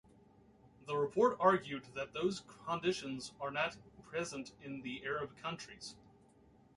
[0.87, 3.77] The Report argued that those conditions are not
[4.09, 5.95] present in the Arab countries.